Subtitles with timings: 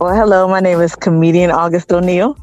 [0.00, 0.46] Well, hello.
[0.46, 2.38] My name is comedian August O'Neal,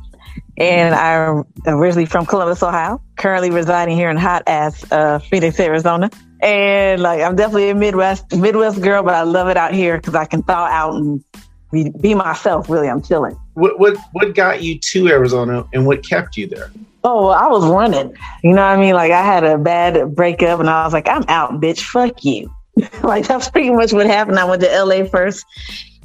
[0.58, 3.02] and I'm originally from Columbus, Ohio.
[3.16, 6.10] Currently residing here in hot ass uh, Phoenix, Arizona.
[6.42, 10.16] And like, I'm definitely a Midwest Midwest girl, but I love it out here because
[10.16, 11.24] I can thaw out and
[11.72, 12.70] be, be myself.
[12.70, 13.40] Really, I'm chilling.
[13.54, 16.70] What what what got you to Arizona, and what kept you there?
[17.06, 18.14] Oh, well, I was running.
[18.44, 18.96] You know what I mean?
[18.96, 21.84] Like I had a bad breakup, and I was like, I'm out, bitch.
[21.84, 22.54] Fuck you.
[23.04, 24.40] like that's pretty much what happened.
[24.40, 25.46] I went to LA first,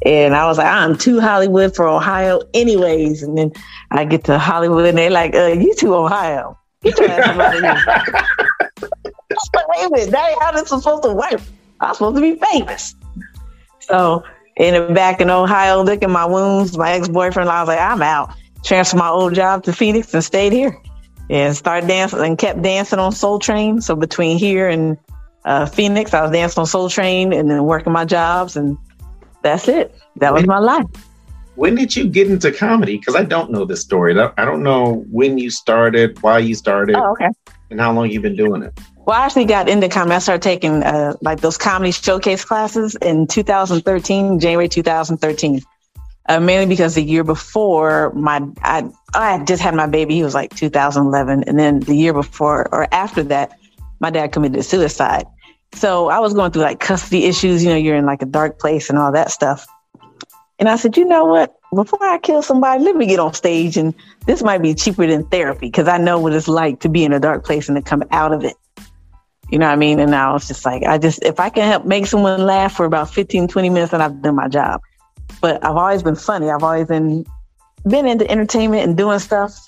[0.06, 3.22] and I was like, I'm too Hollywood for Ohio, anyways.
[3.22, 3.52] And then
[3.90, 7.54] I get to Hollywood, and they're like, uh, "You too Ohio." Get your ass out
[7.56, 8.24] of here.
[9.68, 11.40] wait a minute, that ain't how this is supposed to work.
[11.80, 12.94] I'm supposed to be famous.
[13.80, 14.24] So
[14.56, 16.76] ended back in Ohio, licking my wounds.
[16.76, 18.32] My ex boyfriend, I was like, I'm out.
[18.64, 20.80] Transferred my old job to Phoenix and stayed here.
[21.28, 23.80] And started dancing and kept dancing on Soul Train.
[23.80, 24.98] So between here and
[25.44, 28.76] uh, Phoenix, I was dancing on Soul Train and then working my jobs, and
[29.42, 29.94] that's it.
[30.16, 30.86] That was my life.
[31.56, 32.96] When did you get into comedy?
[32.98, 34.18] Because I don't know this story.
[34.18, 37.28] I don't know when you started, why you started, oh, okay.
[37.70, 38.78] and how long you've been doing it.
[38.96, 40.14] Well, I actually got into comedy.
[40.14, 45.60] I started taking uh, like those comedy showcase classes in 2013, January 2013.
[46.28, 50.14] Uh, mainly because the year before my I I just had my baby.
[50.14, 53.58] He was like 2011, and then the year before or after that,
[53.98, 55.26] my dad committed suicide.
[55.74, 57.62] So I was going through like custody issues.
[57.62, 59.66] You know, you're in like a dark place and all that stuff.
[60.58, 61.56] And I said, you know what?
[61.74, 63.94] Before I kill somebody, let me get on stage, and
[64.26, 67.12] this might be cheaper than therapy because I know what it's like to be in
[67.14, 68.56] a dark place and to come out of it.
[69.50, 69.98] You know what I mean?
[69.98, 72.84] And I was just like, I just, if I can help make someone laugh for
[72.84, 74.80] about 15, 20 minutes, then I've done my job.
[75.40, 76.50] But I've always been funny.
[76.50, 77.24] I've always been,
[77.88, 79.58] been into entertainment and doing stuff.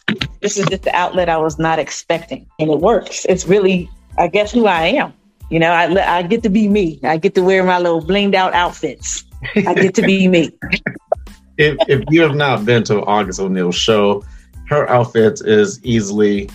[0.40, 2.46] This is just the outlet I was not expecting.
[2.58, 3.24] And it works.
[3.28, 5.14] It's really, I guess, who I am.
[5.52, 6.98] You know, I, I get to be me.
[7.02, 9.24] I get to wear my little blinged out outfits.
[9.54, 10.50] I get to be me.
[11.58, 14.24] if, if you have not been to August O'Neal's show,
[14.70, 16.48] her outfit is easily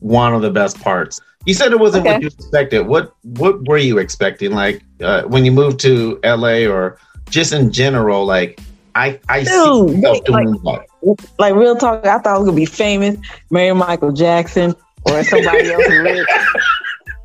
[0.00, 1.20] one of the best parts.
[1.44, 2.14] You said it wasn't okay.
[2.14, 2.86] what you expected.
[2.86, 4.52] What what were you expecting?
[4.52, 8.24] Like uh, when you moved to LA, or just in general?
[8.24, 8.60] Like
[8.94, 11.20] I I Dude, see myself doing like, what?
[11.38, 13.18] Like real talk, I thought I was gonna be famous,
[13.50, 14.74] marry Michael Jackson
[15.04, 15.84] or somebody else.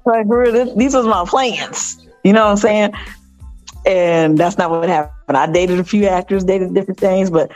[0.05, 2.05] like real, these was my plans.
[2.23, 2.93] You know what I'm saying?
[3.85, 5.37] And that's not what happened.
[5.37, 7.51] I dated a few actors, dated different things, but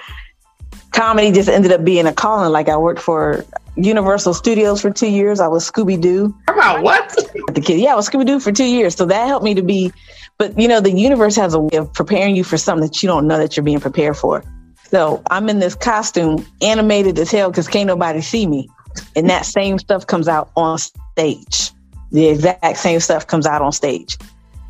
[0.91, 2.51] comedy just ended up being a calling.
[2.51, 5.39] Like I worked for Universal Studios for two years.
[5.39, 6.35] I was Scooby Doo.
[6.47, 7.09] About what?
[7.53, 8.95] The kid, yeah, I was Scooby Doo for two years.
[8.95, 9.93] So that helped me to be.
[10.37, 13.07] But you know, the universe has a way of preparing you for something that you
[13.07, 14.43] don't know that you're being prepared for.
[14.89, 18.69] So I'm in this costume, animated as hell, because can't nobody see me,
[19.15, 21.71] and that same stuff comes out on stage.
[22.11, 24.17] The exact same stuff comes out on stage.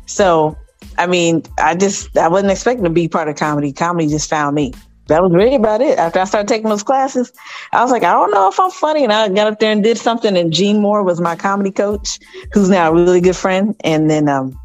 [0.06, 0.56] So,
[0.96, 3.72] I mean, I just I wasn't expecting to be part of comedy.
[3.72, 4.72] Comedy just found me
[5.08, 5.98] that was really about it.
[5.98, 7.32] After I started taking those classes,
[7.72, 9.04] I was like, I don't know if I'm funny.
[9.04, 10.36] And I got up there and did something.
[10.36, 12.18] And Gene Moore was my comedy coach,
[12.52, 13.74] who's now a really good friend.
[13.84, 14.58] And then um,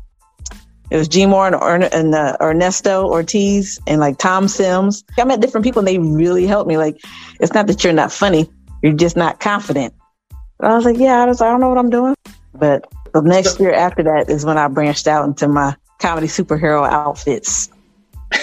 [0.91, 5.03] it was Gene Moore and, and uh, Ernesto Ortiz and like Tom Sims.
[5.17, 6.77] I met different people and they really helped me.
[6.77, 7.01] Like,
[7.39, 8.51] it's not that you're not funny,
[8.81, 9.93] you're just not confident.
[10.59, 12.15] But I was like, yeah, I, was, I don't know what I'm doing.
[12.53, 16.87] But the next year after that is when I branched out into my comedy superhero
[16.87, 17.69] outfits.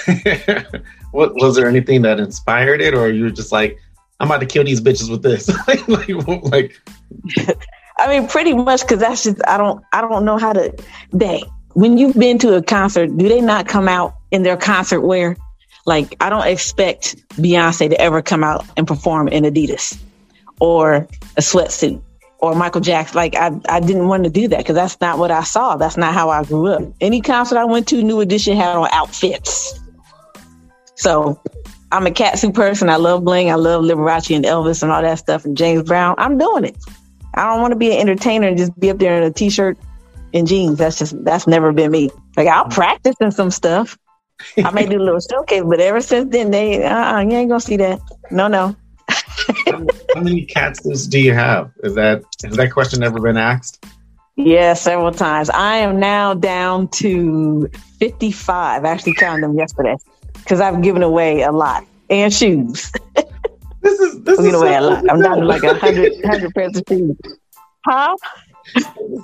[1.10, 3.78] what was there anything that inspired it, or you were just like,
[4.18, 5.48] I'm about to kill these bitches with this?
[5.66, 6.80] like, like,
[7.98, 10.74] I mean, pretty much because that's just I don't I don't know how to.
[11.12, 11.42] They
[11.74, 15.36] when you've been to a concert, do they not come out in their concert wear?
[15.86, 19.98] Like I don't expect Beyonce to ever come out and perform in Adidas
[20.60, 22.00] or a sweatsuit
[22.40, 23.16] or Michael Jackson.
[23.16, 25.76] Like I, I didn't want to do that because that's not what I saw.
[25.76, 26.82] That's not how I grew up.
[27.00, 29.78] Any concert I went to, New Edition had on outfits.
[30.96, 31.40] So
[31.92, 32.88] I'm a catsuit person.
[32.88, 33.50] I love bling.
[33.50, 36.14] I love Liberace and Elvis and all that stuff and James Brown.
[36.18, 36.76] I'm doing it.
[37.34, 39.78] I don't want to be an entertainer and just be up there in a t-shirt
[40.34, 40.78] and jeans.
[40.78, 42.10] That's just that's never been me.
[42.36, 43.98] Like I'll practice in some stuff.
[44.56, 47.60] I may do a little showcase, but ever since then, they uh, you ain't gonna
[47.60, 48.00] see that.
[48.30, 48.76] No, no.
[50.14, 51.70] How many cats do you have?
[51.82, 53.84] Is that has that question ever been asked?
[54.36, 55.50] Yeah, several times.
[55.50, 57.68] I am now down to
[57.98, 58.84] 55.
[58.84, 59.96] I actually counted them yesterday
[60.34, 62.92] because I've given away a lot and shoes.
[63.82, 65.10] This is this I'm giving away a lot.
[65.10, 67.16] I'm down to like a hundred hundred pairs of shoes.
[67.86, 68.14] Huh?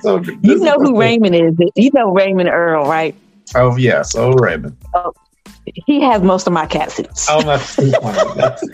[0.01, 1.55] So you know who Raymond is.
[1.75, 3.15] You know Raymond Earl, right?
[3.55, 4.77] Oh yes, oh Raymond.
[4.95, 5.13] Oh,
[5.67, 7.27] he has most of my cat suits.
[7.29, 7.43] Oh,
[8.37, 8.65] that's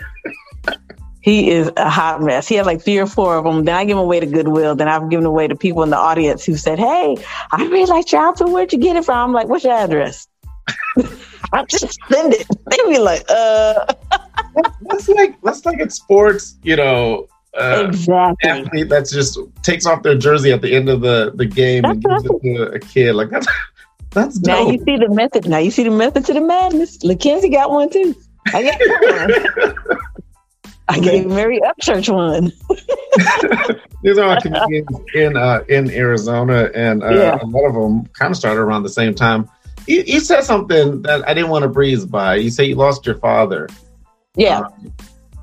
[1.23, 2.49] he is a hot mess.
[2.49, 3.63] He has like three or four of them.
[3.63, 4.75] Then I give them away to Goodwill.
[4.75, 7.15] Then I've given away to people in the audience who said, "Hey,
[7.53, 8.49] I really like your outfit.
[8.49, 10.27] Where'd you get it from?" I'm like, "What's your address?"
[11.53, 12.45] I just send it.
[12.69, 13.85] They be like, uh.
[14.81, 17.27] that's like that's like in sports, you know.
[17.53, 18.49] Uh, exactly.
[18.49, 21.93] Athlete that's just takes off their jersey at the end of the the game that's
[21.93, 23.13] and gives it to a kid.
[23.13, 23.47] Like that's
[24.09, 24.67] that's dope.
[24.67, 25.47] Now you see the method.
[25.47, 27.01] Now you see the method to the madness.
[27.01, 28.13] Mackenzie got one too.
[28.47, 29.97] I got one.
[30.89, 32.51] I gave Mary Upchurch one.
[34.03, 37.39] These are all comedians in uh, in Arizona, and uh, yeah.
[37.41, 39.49] a lot of them kind of started around the same time.
[39.87, 42.35] You, you, said something that I didn't want to breeze by.
[42.35, 43.69] You say you lost your father.
[44.35, 44.59] Yeah.
[44.59, 44.93] Um,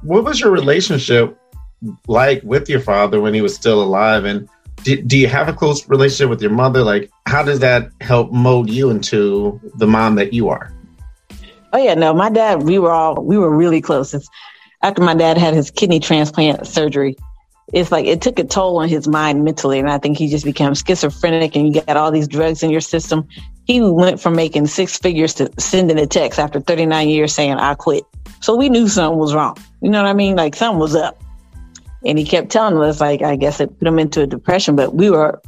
[0.02, 1.36] what was your relationship
[2.06, 4.24] like with your father when he was still alive?
[4.24, 4.48] And
[4.82, 6.82] do, do you have a close relationship with your mother?
[6.82, 10.72] Like, how does that help mold you into the mom that you are?
[11.72, 12.62] Oh yeah, no, my dad.
[12.62, 14.12] We were all we were really close.
[14.12, 14.28] It's,
[14.82, 17.16] after my dad had his kidney transplant surgery,
[17.72, 19.78] it's like it took a toll on his mind mentally.
[19.78, 22.80] And I think he just became schizophrenic and you got all these drugs in your
[22.80, 23.28] system.
[23.66, 27.74] He went from making six figures to sending a text after 39 years saying, I
[27.74, 28.04] quit.
[28.40, 29.56] So we knew something was wrong.
[29.80, 30.36] You know what I mean?
[30.36, 31.22] Like something was up.
[32.04, 34.94] And he kept telling us, like, I guess it put him into a depression, but
[34.94, 35.40] we were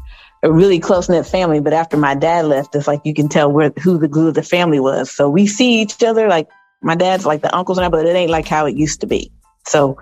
[0.43, 1.61] a really close knit family.
[1.61, 4.35] But after my dad left, it's like you can tell where who the glue of
[4.35, 5.11] the family was.
[5.11, 6.49] So we see each other like
[6.83, 9.07] my dad's like the uncles and I but it ain't like how it used to
[9.07, 9.31] be.
[9.67, 9.97] So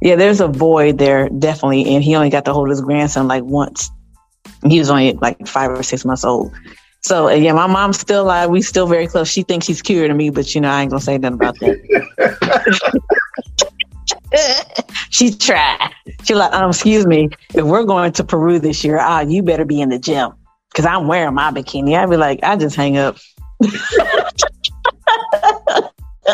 [0.00, 3.44] yeah, there's a void there definitely, and he only got to hold his grandson like
[3.44, 3.90] once.
[4.66, 6.52] He was only like five or six months old.
[7.02, 8.50] So yeah, my mom's still alive.
[8.50, 9.28] We still very close.
[9.28, 11.58] She thinks she's cured of me, but you know I ain't gonna say nothing about
[11.60, 13.02] that.
[15.10, 15.92] she tried.
[16.24, 19.64] She like, um, excuse me, if we're going to Peru this year, ah, you better
[19.64, 20.32] be in the gym
[20.70, 21.96] because I'm wearing my bikini.
[21.96, 23.16] I'd be like, I just hang up.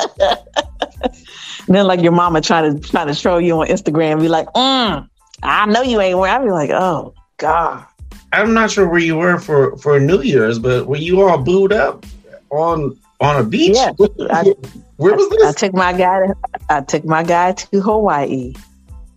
[1.68, 5.08] then like your mama try to try to show you on Instagram, be like, mm,
[5.42, 6.34] I know you ain't wearing.
[6.34, 7.84] I'd be like, oh God.
[8.32, 11.72] I'm not sure where you were for for New Year's, but were you all booed
[11.72, 12.04] up
[12.50, 13.76] on on a beach?
[13.76, 13.92] Yeah.
[14.30, 14.54] I,
[14.96, 15.44] where was this?
[15.44, 16.26] I, I took my guy.
[16.26, 16.34] To,
[16.68, 18.54] I took my guy to Hawaii.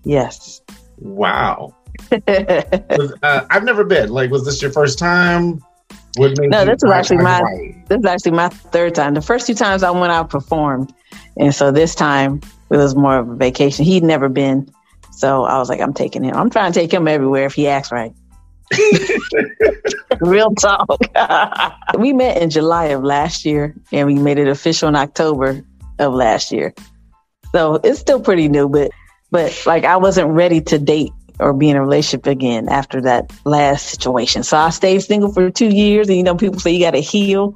[0.04, 0.62] Yes.
[0.98, 1.76] Wow.
[2.12, 4.10] was, uh, I've never been.
[4.10, 5.62] Like, was this your first time?
[6.18, 7.42] No, this was actually my
[7.88, 9.14] this is actually my third time.
[9.14, 10.94] The first two times I went out performed,
[11.38, 13.86] and so this time it was more of a vacation.
[13.86, 14.70] He'd never been,
[15.12, 16.36] so I was like, I'm taking him.
[16.36, 18.14] I'm trying to take him everywhere if he acts right.
[20.22, 20.88] Real talk.
[21.98, 25.64] we met in July of last year, and we made it official in October
[26.00, 26.74] of last year.
[27.52, 28.92] So it's still pretty new, but
[29.30, 33.32] but like I wasn't ready to date or be in a relationship again after that
[33.46, 34.44] last situation.
[34.44, 36.08] So I stayed single for two years.
[36.08, 37.56] And, you know, people say you got to heal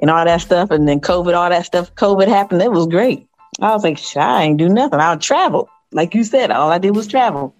[0.00, 0.70] and all that stuff.
[0.70, 2.62] And then COVID, all that stuff, COVID happened.
[2.62, 3.26] It was great.
[3.60, 5.00] I was like, I ain't do nothing.
[5.00, 5.68] I'll travel.
[5.92, 7.54] Like you said, all I did was travel.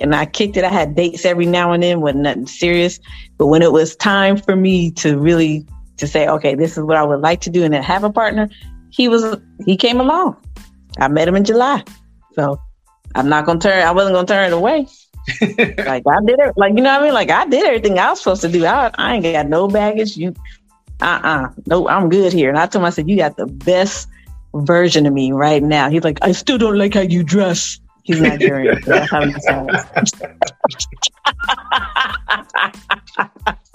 [0.00, 0.64] And I kicked it.
[0.64, 2.98] I had dates every now and then, wasn't nothing serious.
[3.36, 5.66] But when it was time for me to really
[5.98, 8.10] to say, okay, this is what I would like to do and then have a
[8.10, 8.48] partner,
[8.90, 9.36] he was
[9.66, 10.36] he came along.
[10.98, 11.84] I met him in July.
[12.34, 12.60] So
[13.14, 14.86] I'm not gonna turn I wasn't gonna turn it away.
[15.40, 17.14] like I did it, like you know what I mean.
[17.14, 18.64] Like I did everything I was supposed to do.
[18.64, 20.16] I, I ain't got no baggage.
[20.16, 20.34] You,
[21.00, 22.48] uh, uh no, I'm good here.
[22.48, 24.08] And I told him, I said, you got the best
[24.54, 25.90] version of me right now.
[25.90, 27.80] He's like, I still don't like how you dress.
[28.02, 28.82] He's Nigerian.
[28.82, 30.12] so that's how he sounds.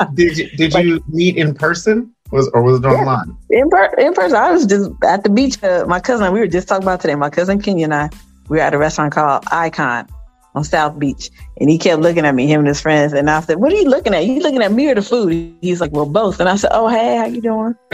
[0.13, 2.11] did you did like, you meet in person?
[2.31, 3.37] Was or was it online?
[3.49, 4.35] Yeah, in, per- in person.
[4.35, 5.63] I was just at the beach.
[5.63, 7.15] Uh, my cousin, we were just talking about today.
[7.15, 8.09] My cousin Kenya and I,
[8.49, 10.07] we were at a restaurant called Icon
[10.53, 11.29] on South Beach.
[11.59, 13.13] And he kept looking at me, him and his friends.
[13.13, 14.25] And I said, What are you looking at?
[14.25, 15.55] You looking at me or the food?
[15.61, 16.39] He's like, Well, both.
[16.39, 17.75] And I said, Oh, hey, how you doing?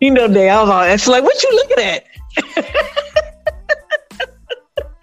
[0.00, 2.04] you know, they I was all it's like, what you looking at?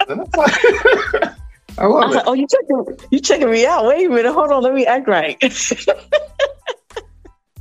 [1.78, 2.16] I love I it.
[2.16, 3.86] Like, oh, you checking you checking me out.
[3.86, 5.38] Wait a minute, hold on, let me act right.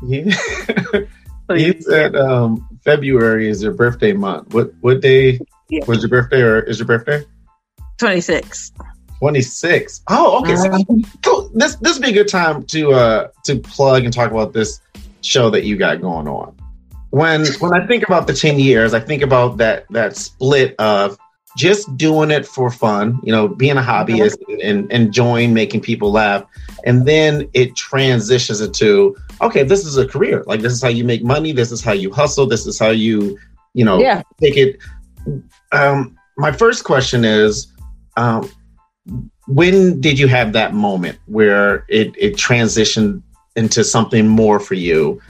[0.03, 0.35] yeah.
[1.51, 4.53] you said um, February is your birthday month.
[4.53, 5.85] What what day yeah.
[5.87, 7.25] Was your birthday or is your birthday?
[7.99, 8.73] 26.
[9.19, 10.03] 26.
[10.09, 10.57] Oh, okay.
[10.57, 11.49] So, uh-huh.
[11.55, 14.81] this this would be a good time to uh to plug and talk about this
[15.23, 16.55] show that you got going on.
[17.11, 21.17] When when I think about the 10 years, I think about that that split of
[21.57, 26.11] just doing it for fun, you know, being a hobbyist and, and enjoying making people
[26.11, 26.45] laugh.
[26.85, 30.45] And then it transitions into, okay, this is a career.
[30.47, 31.53] Like this is how you make money.
[31.53, 32.47] This is how you hustle.
[32.47, 33.39] This is how you,
[33.73, 34.23] you know, yeah.
[34.41, 34.79] take it
[35.73, 37.69] um, my first question is,
[38.17, 38.51] um,
[39.47, 43.23] when did you have that moment where it, it transitioned
[43.57, 45.21] into something more for you?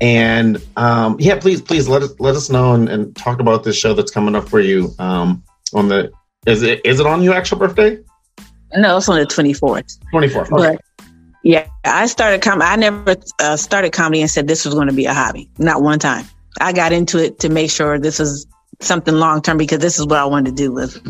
[0.00, 3.76] And um, yeah, please, please let us let us know and, and, talk about this
[3.76, 4.92] show that's coming up for you.
[4.98, 6.12] Um, on the
[6.46, 7.98] is it is it on your actual birthday?
[8.74, 9.86] No, it's on the twenty fourth.
[10.10, 10.52] Twenty fourth.
[10.52, 10.72] Okay.
[10.72, 10.82] But
[11.44, 12.70] Yeah, I started comedy.
[12.70, 15.50] I never uh, started comedy and said this was going to be a hobby.
[15.58, 16.26] Not one time.
[16.60, 18.46] I got into it to make sure this was
[18.80, 21.00] something long term because this is what I wanted to do was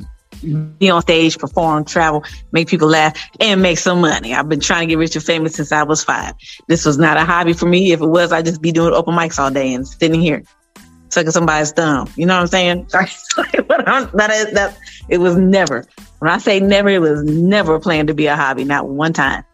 [0.79, 4.35] be on stage, perform, travel, make people laugh, and make some money.
[4.35, 6.35] I've been trying to get rich and famous since I was five.
[6.67, 7.93] This was not a hobby for me.
[7.93, 10.43] If it was, I'd just be doing open mics all day and sitting here
[11.11, 12.11] sucking somebody's thumb.
[12.17, 12.89] You know what I'm saying?
[14.15, 14.77] That is that.
[15.09, 15.85] It was never.
[16.19, 18.65] When I say never, it was never planned to be a hobby.
[18.65, 19.45] Not one time.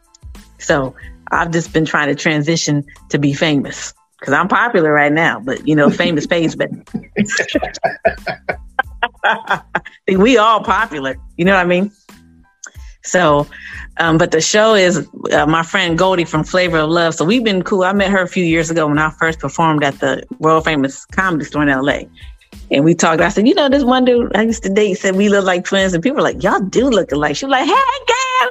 [0.60, 0.94] So
[1.30, 5.66] I've just been trying to transition to be famous because I'm popular right now, but
[5.66, 6.82] you know, famous pays better.
[10.16, 11.16] we all popular.
[11.36, 11.90] You know what I mean?
[13.02, 13.46] So,
[13.98, 17.14] um, but the show is uh, my friend Goldie from Flavor of Love.
[17.14, 17.82] So we've been cool.
[17.82, 21.06] I met her a few years ago when I first performed at the world famous
[21.06, 22.00] comedy store in LA.
[22.70, 23.20] And we talked.
[23.20, 25.64] I said, you know, this one dude I used to date said we look like
[25.64, 27.36] twins, and people were like, y'all do look alike.
[27.36, 27.74] She was like, hey,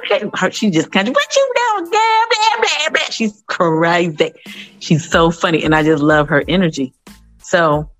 [0.08, 0.52] Gab.
[0.52, 1.90] She just kind of, what you Gab?
[1.90, 2.26] Blah,
[2.60, 3.10] blah, blah.
[3.10, 4.32] She's crazy.
[4.78, 6.92] She's so funny, and I just love her energy.
[7.42, 7.90] So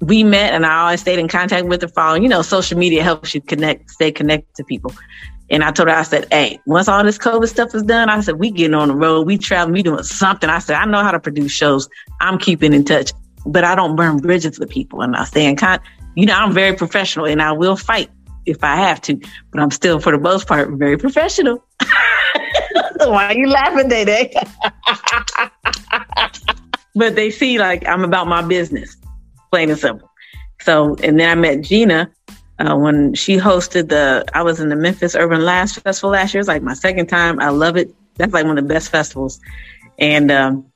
[0.00, 1.88] we met, and I always stayed in contact with her.
[1.88, 4.94] Following, you know, social media helps you connect, stay connected to people.
[5.50, 8.20] And I told her, I said, hey, once all this COVID stuff is done, I
[8.20, 10.48] said, we getting on the road, we traveling, we doing something.
[10.48, 11.88] I said, I know how to produce shows.
[12.20, 13.12] I'm keeping in touch
[13.46, 15.88] but I don't burn bridges with people and I stay in contact.
[16.14, 18.10] You know, I'm very professional and I will fight
[18.46, 19.20] if I have to,
[19.50, 21.64] but I'm still, for the most part, very professional.
[22.98, 24.34] Why are you laughing, Day Day?
[26.94, 28.96] but they see like I'm about my business,
[29.50, 30.10] plain and simple.
[30.62, 32.10] So, and then I met Gina
[32.60, 36.40] uh, when she hosted the, I was in the Memphis Urban Laugh Festival last year.
[36.40, 37.40] It's like my second time.
[37.40, 37.94] I love it.
[38.16, 39.40] That's like one of the best festivals.
[39.98, 40.66] And um,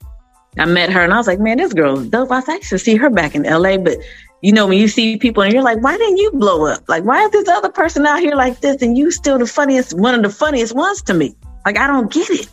[0.59, 2.31] I met her and I was like, man, this girl is dope.
[2.31, 3.77] I was like, I should see her back in LA.
[3.77, 3.99] But
[4.45, 6.87] you know, when you see people and you're like, why didn't you blow up?
[6.87, 9.99] Like, why is this other person out here like this and you still the funniest,
[9.99, 11.35] one of the funniest ones to me?
[11.65, 12.49] Like, I don't get it.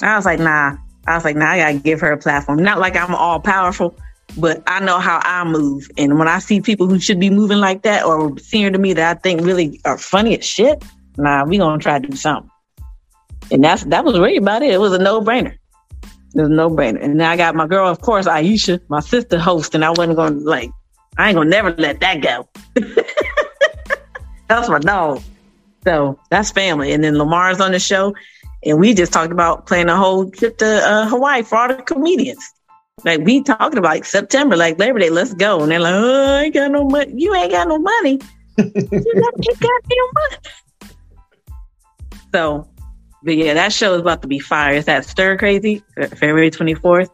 [0.00, 0.74] I was like, nah.
[1.06, 2.62] I was like, nah, I gotta give her a platform.
[2.62, 3.94] Not like I'm all powerful,
[4.38, 5.86] but I know how I move.
[5.98, 8.94] And when I see people who should be moving like that or senior to me
[8.94, 10.82] that I think really are funny as shit,
[11.18, 12.50] nah, we gonna try to do something.
[13.50, 14.72] And that's that was really about it.
[14.72, 15.58] It was a no brainer.
[16.32, 17.04] There's no brainer.
[17.04, 20.16] And now I got my girl, of course, Aisha, my sister host, and I wasn't
[20.16, 20.70] gonna like,
[21.18, 22.48] I ain't gonna never let that go.
[24.48, 25.22] that's my dog.
[25.84, 26.92] So that's family.
[26.92, 28.14] And then Lamar's on the show,
[28.64, 31.82] and we just talked about planning a whole trip to uh, Hawaii for all the
[31.82, 32.44] comedians.
[33.04, 35.62] Like we talking about like September, like Labor Day, let's go.
[35.62, 37.12] And they're like, oh, I ain't got no money.
[37.16, 38.20] You ain't got no money.
[38.58, 40.36] you got, you got no money.
[42.32, 42.72] So
[43.22, 44.74] but yeah, that show is about to be fire.
[44.74, 47.10] It's at Stir Crazy, February 24th.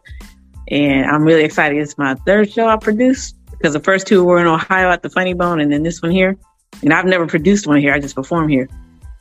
[0.69, 1.77] And I'm really excited.
[1.77, 5.09] It's my third show I produced because the first two were in Ohio at the
[5.09, 6.37] Funny Bone and then this one here.
[6.81, 7.93] And I've never produced one here.
[7.93, 8.69] I just perform here.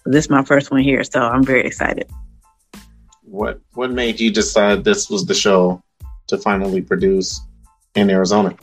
[0.05, 1.03] So this is my first one here.
[1.03, 2.09] So I'm very excited.
[3.25, 5.83] What what made you decide this was the show
[6.29, 7.41] to finally produce
[7.97, 8.57] in Arizona?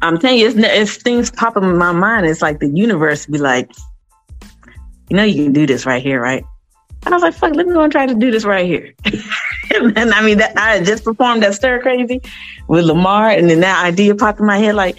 [0.00, 2.26] I'm telling you, it's, it's things pop up in my mind.
[2.26, 3.70] It's like the universe be like,
[5.10, 6.42] you know, you can do this right here, right?
[7.04, 8.94] And I was like, fuck, let me go and try to do this right here.
[9.96, 12.20] and I mean, that, I just performed that Stir Crazy
[12.68, 13.30] with Lamar.
[13.30, 14.96] And then that idea popped in my head like,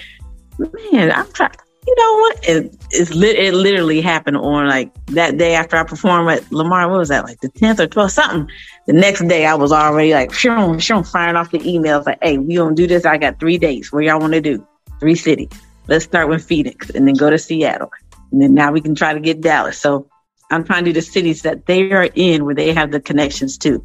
[0.58, 1.52] man, I'm trying,
[1.86, 2.48] you know what?
[2.48, 6.90] It, it's lit, it literally happened on like that day after I performed at Lamar.
[6.90, 7.26] What was that?
[7.26, 8.50] Like the 10th or 12th, something.
[8.88, 12.38] The next day I was already like, shoo, shoo, firing off the emails like, hey,
[12.38, 13.06] we gonna do this.
[13.06, 13.92] I got three days.
[13.92, 14.66] Where y'all want to do?
[15.00, 15.50] Three cities.
[15.88, 17.92] Let's start with Phoenix and then go to Seattle.
[18.32, 19.78] And then now we can try to get Dallas.
[19.78, 20.08] So
[20.52, 23.58] I'm trying to do the cities that they are in where they have the connections
[23.60, 23.84] to.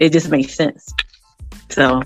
[0.00, 0.92] It just makes sense.
[1.68, 2.02] So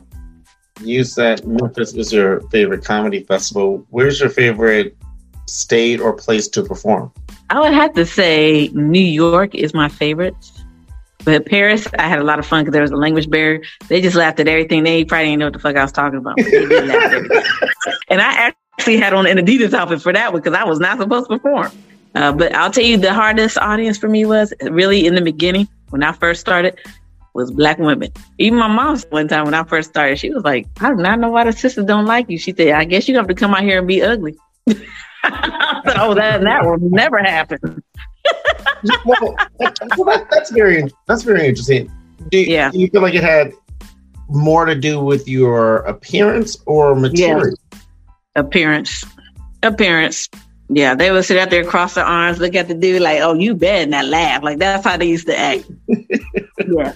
[0.82, 3.86] you said Memphis was your favorite comedy festival.
[3.90, 4.96] Where's your favorite
[5.46, 7.12] state or place to perform?
[7.50, 10.34] I would have to say New York is my favorite.
[11.24, 13.62] But Paris, I had a lot of fun because there was a language barrier.
[13.88, 14.82] They just laughed at everything.
[14.82, 16.38] They probably didn't know what the fuck I was talking about.
[18.08, 20.98] and I actually had on an Adidas outfit for that one because I was not
[20.98, 21.72] supposed to perform.
[22.14, 25.66] Uh, but I'll tell you, the hardest audience for me was really in the beginning
[25.90, 26.78] when I first started
[27.34, 28.10] was black women.
[28.38, 31.18] Even my mom, one time when I first started, she was like, "I do not
[31.18, 33.54] know why the sisters don't like you." She said, "I guess you have to come
[33.54, 34.36] out here and be ugly."
[34.68, 37.82] I said, "Oh, that that will never happen."
[39.04, 41.90] well, that, that's very that's very interesting.
[42.30, 42.70] Do, yeah.
[42.70, 43.52] do you feel like it had
[44.28, 47.54] more to do with your appearance or material?
[47.72, 47.78] Yeah.
[48.36, 49.04] Appearance,
[49.62, 50.28] appearance.
[50.70, 53.34] Yeah, they would sit out there, cross their arms, look at the dude like, "Oh,
[53.34, 54.42] you bad," and that laugh.
[54.42, 55.70] Like that's how they used to act.
[55.88, 56.94] yeah,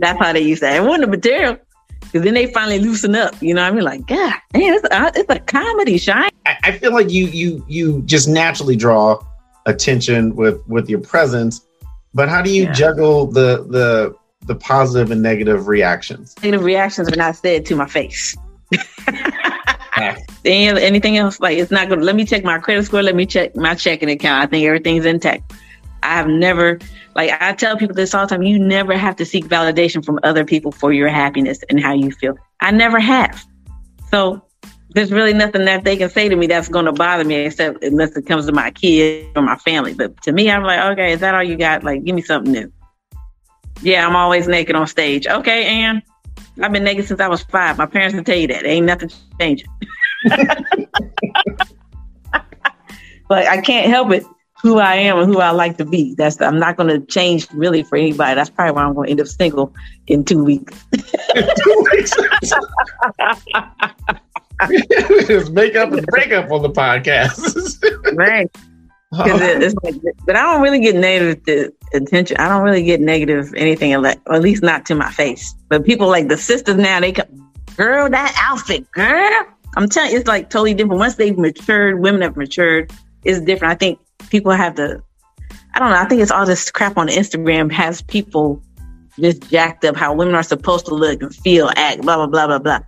[0.00, 0.74] that's how they used to.
[0.74, 1.56] It wasn't the material,
[2.00, 3.40] because then they finally loosen up.
[3.40, 6.30] You know, what I mean, like, God, man, it's a, it's a comedy, shine.
[6.46, 9.22] I, I feel like you you you just naturally draw
[9.66, 11.66] attention with with your presence,
[12.14, 12.72] but how do you yeah.
[12.72, 14.14] juggle the the
[14.46, 16.34] the positive and negative reactions?
[16.42, 18.36] Negative reactions are not said to my face.
[20.44, 22.02] anything else, like it's not good.
[22.02, 23.02] Let me check my credit score.
[23.02, 24.42] Let me check my checking account.
[24.42, 25.52] I think everything's intact.
[26.02, 26.78] I have never,
[27.14, 28.42] like I tell people this all the time.
[28.42, 32.12] You never have to seek validation from other people for your happiness and how you
[32.12, 32.36] feel.
[32.60, 33.44] I never have.
[34.10, 34.42] So
[34.90, 37.82] there's really nothing that they can say to me that's going to bother me except
[37.82, 39.94] unless it comes to my kids or my family.
[39.94, 41.84] But to me, I'm like, okay, is that all you got?
[41.84, 42.72] Like, give me something new.
[43.82, 45.26] Yeah, I'm always naked on stage.
[45.26, 46.02] Okay, Ann,
[46.60, 47.78] I've been naked since I was five.
[47.78, 48.66] My parents can tell you that.
[48.66, 49.68] Ain't nothing changing.
[53.28, 54.24] but I can't help it
[54.62, 56.14] who I am and who I like to be.
[56.14, 58.34] That's I'm not going to change really for anybody.
[58.34, 59.74] That's probably why I'm going to end up single
[60.06, 60.84] in two weeks.
[60.92, 62.12] two weeks.
[65.26, 67.82] Just make up and break up on the podcast.
[68.16, 68.50] right.
[69.12, 72.36] It, it's like, but I don't really get negative attention.
[72.36, 75.54] I don't really get negative anything, or at least not to my face.
[75.68, 79.46] But people like the sisters now, they come, girl, that outfit, girl.
[79.76, 81.00] I'm telling you, it's like totally different.
[81.00, 82.92] Once they've matured, women have matured,
[83.24, 83.72] it's different.
[83.72, 83.98] I think
[84.30, 85.02] people have to,
[85.74, 88.62] I don't know, I think it's all this crap on Instagram has people
[89.18, 92.46] just jacked up how women are supposed to look and feel, act, blah, blah, blah,
[92.46, 92.80] blah, blah.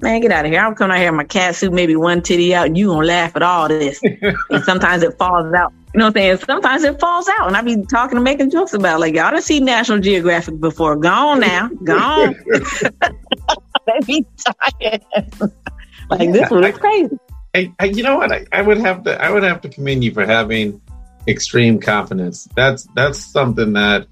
[0.00, 0.60] Man, get out of here.
[0.60, 3.06] I'm coming out here in my cat suit, maybe one titty out, and you gonna
[3.06, 4.00] laugh at all this.
[4.50, 5.72] and sometimes it falls out.
[5.94, 6.38] You know what I'm saying?
[6.38, 9.00] Sometimes it falls out, and I be talking and making jokes about it.
[9.00, 10.96] like y'all done see National Geographic before.
[10.96, 12.34] Gone now, gone.
[13.86, 14.26] they be
[14.80, 15.04] tired.
[16.10, 17.16] like this one is crazy.
[17.54, 18.32] I, I, you know what?
[18.32, 19.22] I, I would have to.
[19.22, 20.80] I would have to commend you for having
[21.28, 22.48] extreme confidence.
[22.56, 24.06] That's that's something that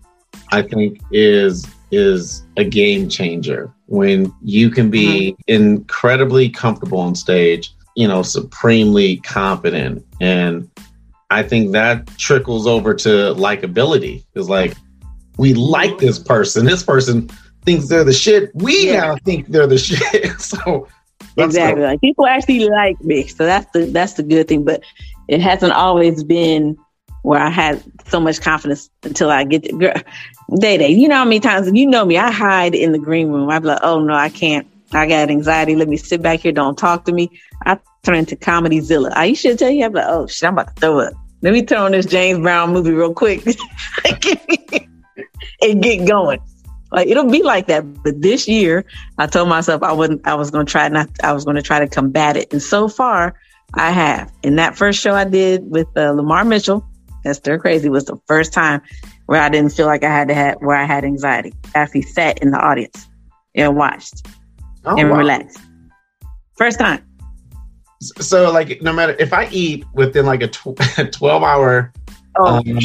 [0.50, 5.64] I think is is a game changer when you can be mm-hmm.
[5.64, 10.04] incredibly comfortable on stage, you know, supremely confident.
[10.20, 10.70] And
[11.30, 14.24] I think that trickles over to likability.
[14.34, 14.74] Is like,
[15.36, 16.64] we like this person.
[16.64, 17.28] This person
[17.64, 18.50] thinks they're the shit.
[18.54, 20.40] We now think they're the shit.
[20.40, 20.88] so
[21.36, 23.26] exactly, like people actually like me.
[23.26, 24.64] So that's the that's the good thing.
[24.64, 24.82] But
[25.28, 26.76] it hasn't always been
[27.22, 29.94] where I had so much confidence until I get to, girl,
[30.58, 30.88] Day Day.
[30.90, 32.18] You know how many times you know me?
[32.18, 33.48] I hide in the green room.
[33.50, 34.66] I'm like, oh no, I can't.
[34.92, 35.74] I got anxiety.
[35.76, 36.52] Let me sit back here.
[36.52, 37.30] Don't talk to me.
[37.64, 39.10] I turn into comedy zilla.
[39.14, 41.14] I should tell you, I'm like, oh shit, I'm about to throw up.
[41.40, 43.44] Let me turn on this James Brown movie real quick
[45.62, 46.40] and get going.
[46.92, 48.02] Like it'll be like that.
[48.02, 48.84] But this year,
[49.18, 50.26] I told myself I wouldn't.
[50.26, 51.08] I was going to try not.
[51.22, 52.52] I was going to try to combat it.
[52.52, 53.34] And so far,
[53.74, 54.30] I have.
[54.42, 56.86] In that first show I did with uh, Lamar Mitchell,
[57.24, 58.82] that's Stir Crazy was the first time
[59.26, 61.54] where I didn't feel like I had to have where I had anxiety.
[61.74, 63.08] I actually sat in the audience
[63.54, 64.26] and watched
[64.84, 65.16] oh, and wow.
[65.16, 65.58] relaxed.
[66.58, 67.02] First time.
[68.00, 70.76] So like no matter if I eat within like a tw-
[71.12, 71.92] 12 hour
[72.38, 72.56] oh.
[72.56, 72.78] um,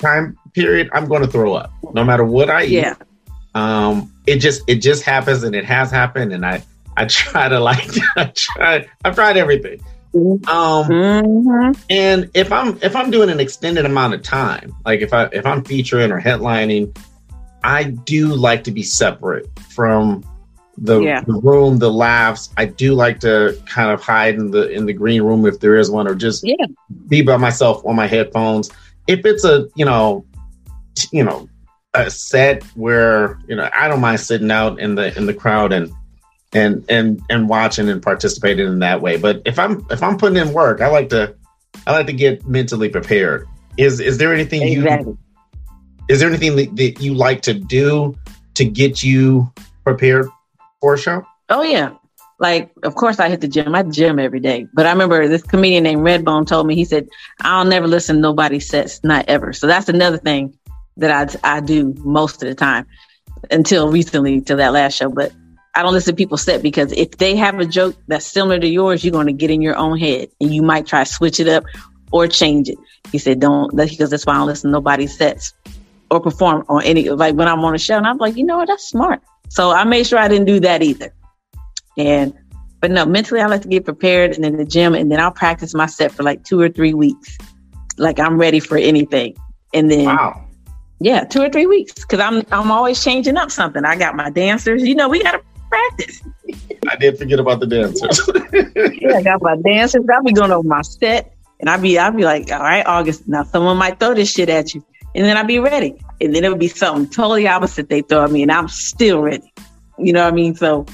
[0.00, 2.70] time period, I'm going to throw up no matter what I eat.
[2.70, 2.94] Yeah.
[3.54, 6.62] Um, it just it just happens and it has happened and I
[6.96, 9.80] I try to like I try I've tried everything.
[10.14, 11.72] Um, mm-hmm.
[11.90, 15.44] and if I'm if I'm doing an extended amount of time, like if I if
[15.44, 16.96] I'm featuring or headlining,
[17.64, 20.22] I do like to be separate from
[20.76, 21.20] the, yeah.
[21.22, 22.50] the room, the laughs.
[22.56, 25.76] I do like to kind of hide in the in the green room if there
[25.76, 26.66] is one, or just yeah.
[27.08, 28.70] be by myself on my headphones.
[29.06, 30.24] If it's a you know,
[30.94, 31.48] t- you know,
[31.94, 35.72] a set where you know I don't mind sitting out in the in the crowd
[35.72, 35.92] and
[36.52, 39.16] and and and watching and participating in that way.
[39.16, 41.34] But if I'm if I'm putting in work, I like to
[41.86, 43.46] I like to get mentally prepared.
[43.76, 45.12] Is is there anything exactly.
[45.12, 45.18] you
[46.08, 48.14] is there anything that, that you like to do
[48.54, 49.52] to get you
[49.84, 50.28] prepared
[50.80, 51.24] for a show?
[51.48, 51.94] Oh yeah.
[52.40, 53.74] Like, of course, I hit the gym.
[53.74, 54.66] I gym every day.
[54.74, 57.08] But I remember this comedian named Redbone told me, he said,
[57.40, 59.52] I'll never listen to nobody's sets, not ever.
[59.52, 60.58] So that's another thing
[60.96, 62.86] that I, I do most of the time
[63.50, 65.08] until recently, to that last show.
[65.08, 65.32] But
[65.74, 68.68] I don't listen to people set because if they have a joke that's similar to
[68.68, 71.40] yours, you're going to get in your own head and you might try to switch
[71.40, 71.64] it up
[72.12, 72.78] or change it.
[73.10, 75.52] He said, don't, because that's why I don't listen to sets
[76.10, 78.58] or perform on any, like when I'm on a show and I'm like, you know
[78.58, 79.20] what, that's smart.
[79.48, 81.12] So I made sure I didn't do that either.
[81.98, 82.34] And,
[82.80, 85.32] but no, mentally I like to get prepared and in the gym and then I'll
[85.32, 87.36] practice my set for like two or three weeks.
[87.98, 89.36] Like I'm ready for anything.
[89.72, 90.43] And then, wow.
[91.00, 92.04] Yeah, two or three weeks.
[92.04, 93.84] Cause I'm, I'm always changing up something.
[93.84, 96.22] I got my dancers, you know, we got to practice.
[96.88, 98.20] I did forget about the dancers.
[99.00, 100.04] yeah, I got my dancers.
[100.12, 103.26] I'll be going over my set, and I'll be I'll be like, all right, August.
[103.26, 105.94] Now someone might throw this shit at you, and then I'll be ready.
[106.20, 109.52] And then it'll be something totally opposite they throw at me, and I'm still ready.
[109.98, 110.54] You know what I mean?
[110.54, 110.86] So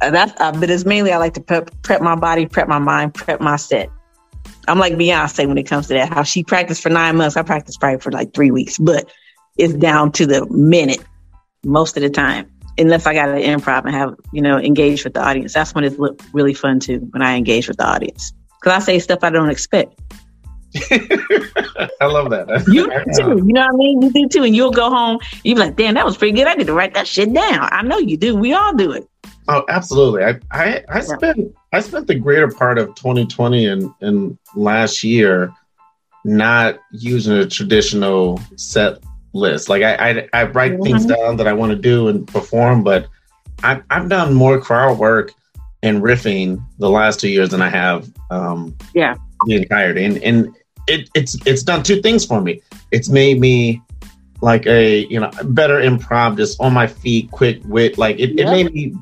[0.00, 2.78] uh, that's uh, but it's mainly I like to prep prep my body, prep my
[2.78, 3.90] mind, prep my set.
[4.70, 6.12] I'm like Beyonce when it comes to that.
[6.12, 9.10] How she practiced for nine months, I practiced probably for like three weeks, but
[9.58, 11.04] it's down to the minute
[11.64, 12.50] most of the time.
[12.78, 15.82] Unless I got to improv and have you know engage with the audience, that's when
[15.82, 15.96] it's
[16.32, 17.00] really fun too.
[17.10, 20.00] When I engage with the audience, because I say stuff I don't expect.
[22.00, 22.64] I love that.
[22.72, 23.44] You do too.
[23.44, 24.02] You know what I mean?
[24.02, 24.44] You do too.
[24.44, 26.46] And you'll go home, you be like, damn, that was pretty good.
[26.46, 27.68] I need to write that shit down.
[27.72, 28.36] I know you do.
[28.36, 29.09] We all do it.
[29.50, 30.22] Oh, absolutely.
[30.22, 35.52] I I, I spent I spent the greater part of 2020 and, and last year
[36.24, 38.98] not using a traditional set
[39.32, 39.68] list.
[39.68, 40.84] Like I I, I write mm-hmm.
[40.84, 43.08] things down that I want to do and perform, but
[43.64, 45.32] I, I've done more crowd work
[45.82, 50.04] and riffing the last two years than I have um, yeah the entirety.
[50.04, 52.62] And and it, it's it's done two things for me.
[52.92, 53.82] It's made me
[54.40, 57.98] like a you know better improv, just on my feet, quick wit.
[57.98, 58.46] Like it, yep.
[58.46, 58.94] it made me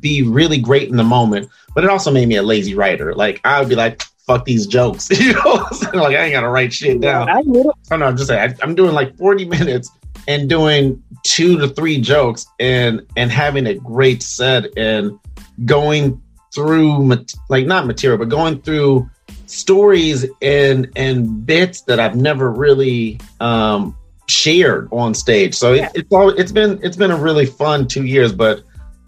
[0.00, 3.14] be really great in the moment, but it also made me a lazy writer.
[3.14, 6.72] Like I would be like, fuck these jokes, you know, like I ain't gotta write
[6.72, 7.28] shit down.
[7.28, 7.72] I know.
[7.90, 9.90] Oh, no, I'm just saying I, I'm doing like 40 minutes
[10.26, 15.18] and doing two to three jokes and and having a great set and
[15.64, 16.22] going
[16.54, 17.16] through
[17.48, 19.08] like not material, but going through
[19.46, 23.96] stories and and bits that I've never really um,
[24.28, 25.54] shared on stage.
[25.54, 28.62] So it, it's all it's been it's been a really fun two years, but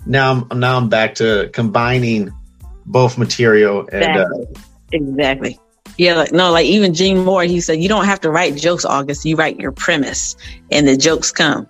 [0.06, 2.30] now I'm now I'm back to combining
[2.87, 4.46] both material and exactly.
[4.46, 4.61] Uh,
[4.92, 5.61] exactly.
[5.96, 8.85] Yeah, like, no, like even Gene Moore, he said you don't have to write jokes,
[8.85, 9.24] August.
[9.24, 10.37] You write your premise,
[10.70, 11.68] and the jokes come,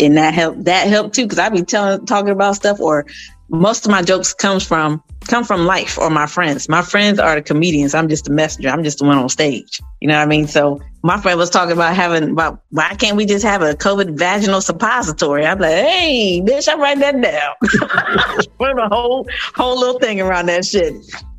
[0.00, 0.64] and that helped.
[0.64, 3.06] That helped too because I be telling, talking about stuff, or
[3.48, 6.68] most of my jokes comes from come from life or my friends.
[6.68, 7.94] My friends are the comedians.
[7.94, 8.68] I'm just a messenger.
[8.68, 9.80] I'm just the one on stage.
[10.00, 10.46] You know what I mean?
[10.46, 14.18] So my friend was talking about having about why can't we just have a COVID
[14.18, 15.46] vaginal suppository?
[15.46, 18.46] I'm like, hey, bitch, I'm writing that down.
[18.58, 20.94] Put a whole whole little thing around that shit.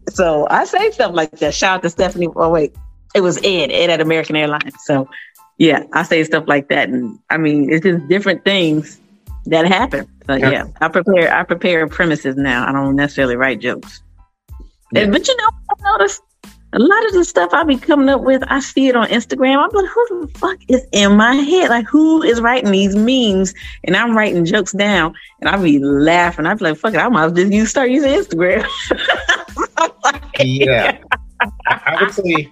[0.10, 1.54] So I say stuff like that.
[1.54, 2.28] Shout out to Stephanie.
[2.36, 2.76] Oh wait,
[3.16, 4.76] it was Ed, Ed at American Airlines.
[4.86, 5.10] So
[5.58, 9.00] yeah, I say stuff like that, and I mean it's just different things
[9.46, 10.08] that happen.
[10.28, 10.50] So yeah.
[10.50, 12.68] yeah, I prepare I prepare premises now.
[12.68, 14.02] I don't necessarily write jokes.
[14.94, 15.10] Yeah.
[15.10, 16.22] But you know, I noticed
[16.74, 19.58] a lot of the stuff I be coming up with, I see it on Instagram.
[19.58, 21.70] I'm like, who the fuck is in my head?
[21.70, 23.54] Like, who is writing these memes?
[23.84, 26.48] And I'm writing jokes down, and I be laughing.
[26.48, 28.66] I be like, fuck it, I might just use, start using Instagram.
[30.40, 30.98] yeah,
[31.68, 32.52] I would say,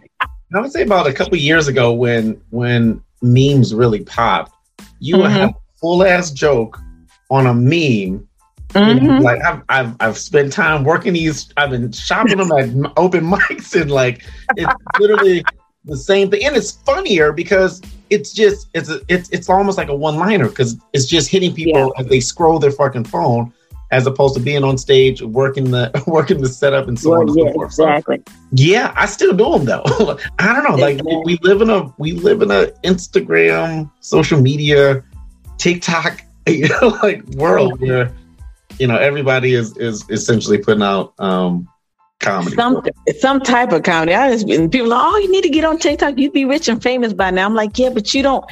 [0.53, 4.53] I would say about a couple years ago when when memes really popped,
[4.99, 5.23] you mm-hmm.
[5.23, 6.79] would have full ass joke
[7.29, 8.27] on a meme.
[8.69, 9.03] Mm-hmm.
[9.03, 11.51] You know, like I've, I've I've spent time working these.
[11.57, 14.23] I've been shopping them at open mics, and like
[14.55, 15.43] it's literally
[15.83, 16.45] the same thing.
[16.45, 20.47] And it's funnier because it's just it's a, it's it's almost like a one liner
[20.47, 22.01] because it's just hitting people yeah.
[22.01, 23.51] as they scroll their fucking phone,
[23.91, 27.27] as opposed to being on stage working the working the setup and so well, on
[27.27, 27.71] and yeah, so forth.
[27.71, 28.23] Exactly.
[28.25, 29.83] So, yeah, I still do them though.
[30.39, 30.77] I don't know.
[30.77, 35.03] Like we live in a we live in a Instagram social media
[35.61, 38.11] TikTok, you know, like world where
[38.79, 41.69] you know everybody is is essentially putting out um
[42.19, 42.55] comedy.
[42.55, 42.83] Some
[43.19, 44.15] some type of comedy.
[44.15, 46.17] I just people like, oh, you need to get on TikTok.
[46.17, 47.45] You'd be rich and famous by now.
[47.45, 48.43] I'm like, yeah, but you don't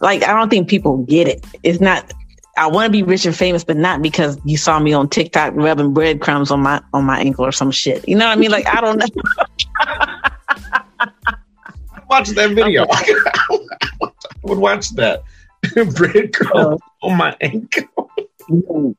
[0.00, 0.22] like.
[0.22, 1.44] I don't think people get it.
[1.62, 2.12] It's not.
[2.58, 5.54] I want to be rich and famous, but not because you saw me on TikTok
[5.54, 8.06] rubbing breadcrumbs on my on my ankle or some shit.
[8.06, 8.50] You know what I mean?
[8.50, 9.06] Like I don't know.
[12.10, 12.86] watch that video.
[12.90, 14.10] I
[14.42, 15.22] would watch that.
[15.64, 17.08] breadcrumb oh.
[17.08, 18.10] on my ankle.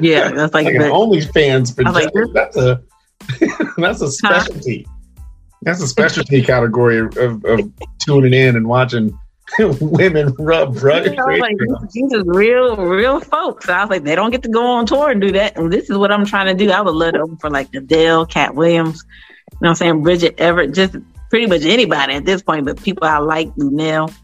[0.00, 2.82] yeah, that's like, like the, an OnlyFans for like, that's a
[3.76, 4.86] that's a specialty.
[4.86, 4.94] Huh?
[5.62, 9.18] That's a specialty category of, of tuning in and watching
[9.58, 11.04] women rub bread.
[11.12, 11.56] You like,
[11.92, 13.68] these are real, real folks.
[13.68, 15.58] I was like, they don't get to go on tour and do that.
[15.58, 16.70] And this is what I'm trying to do.
[16.70, 19.04] I would love to open for like Adele, Katt Williams,
[19.52, 20.02] you know what I'm saying?
[20.02, 20.96] Bridget Everett, just
[21.28, 24.14] pretty much anybody at this point, but people I like, Luenell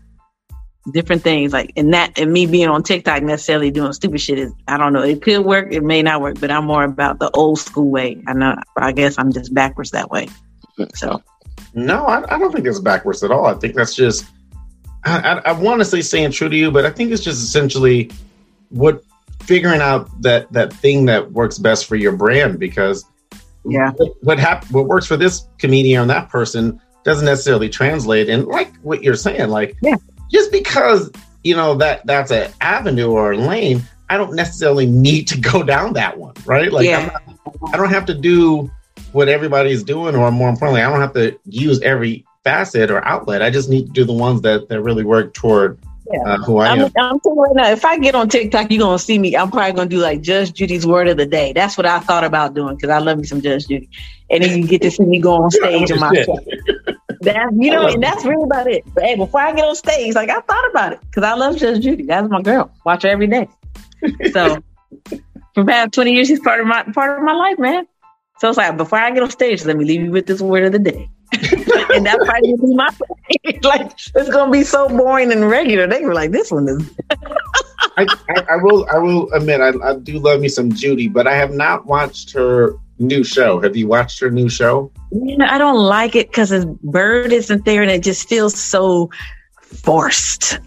[0.92, 1.52] different things.
[1.52, 4.92] Like and that and me being on TikTok necessarily doing stupid shit is I don't
[4.92, 5.02] know.
[5.02, 8.22] It could work it may not work but I'm more about the old school way.
[8.26, 10.28] I know I guess I'm just backwards that way.
[10.94, 11.22] So.
[11.74, 13.46] No I, I don't think it's backwards at all.
[13.46, 14.26] I think that's just
[15.04, 17.42] I, I, I want to say staying true to you but I think it's just
[17.42, 18.10] essentially
[18.70, 19.02] what
[19.42, 23.04] figuring out that that thing that works best for your brand because
[23.64, 23.90] yeah.
[23.92, 28.46] what what, hap- what works for this comedian or that person doesn't necessarily translate and
[28.46, 29.94] like what you're saying like yeah
[30.30, 31.10] just because
[31.42, 35.62] you know that that's an avenue or a lane, I don't necessarily need to go
[35.62, 36.72] down that one, right?
[36.72, 37.06] Like yeah.
[37.06, 37.22] not,
[37.72, 38.70] I don't have to do
[39.12, 43.42] what everybody's doing, or more importantly, I don't have to use every facet or outlet.
[43.42, 45.78] I just need to do the ones that that really work toward
[46.12, 46.20] yeah.
[46.22, 46.84] uh, who I I'm, am.
[46.96, 49.36] I'm telling you right now, if I get on TikTok, you're gonna see me.
[49.36, 51.52] I'm probably gonna do like Judge Judy's word of the day.
[51.52, 53.88] That's what I thought about doing because I love me some Judge Judy,
[54.30, 56.10] and then you get to see me go on stage in my.
[57.26, 58.84] That you know, and that's really about it.
[58.94, 61.56] But hey, before I get on stage, like I thought about it because I love
[61.56, 62.04] Judge Judy.
[62.04, 62.70] That's my girl.
[62.84, 63.48] Watch her every day.
[64.32, 64.62] So
[65.54, 67.88] for past 20 years, she's part of my part of my life, man.
[68.38, 70.66] So it's like before I get on stage, let me leave you with this word
[70.66, 71.10] of the day.
[71.32, 72.88] and that probably be my
[73.68, 75.88] like it's gonna be so boring and regular.
[75.88, 76.88] They were like, this one is
[77.96, 81.26] I, I, I, will I will admit I, I do love me some Judy, but
[81.26, 83.60] I have not watched her new show.
[83.60, 84.90] Have you watched her new show?
[85.10, 89.10] Yeah, I don't like it because his Byrd isn't there and it just feels so
[89.60, 90.58] forced.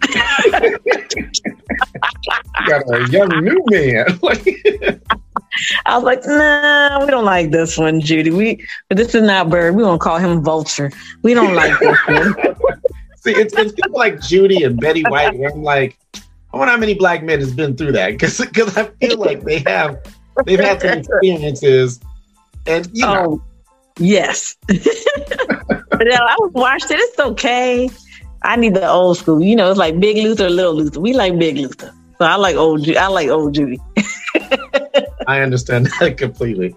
[2.66, 4.18] got a young new man.
[5.86, 8.30] I was like, nah, we don't like this one, Judy.
[8.30, 9.74] We but this is not Byrd.
[9.74, 10.90] We won't call him Vulture.
[11.22, 12.34] We don't like this one.
[13.16, 15.36] See, it's, it's people like Judy and Betty White.
[15.38, 18.76] Where I'm like, I wonder how many black men has been through that because because
[18.76, 19.98] I feel like they have
[20.46, 22.00] they've had some experiences,
[22.66, 23.44] and you know, oh,
[23.98, 24.56] yes.
[24.66, 26.98] but yeah, I was watched it.
[26.98, 27.90] It's okay.
[28.42, 29.42] I need the old school.
[29.42, 31.00] You know, it's like Big Luther, Little Luther.
[31.00, 31.92] We like Big Luther.
[32.18, 32.88] So I like old.
[32.96, 33.80] I like old Judy.
[35.26, 36.74] I understand that completely.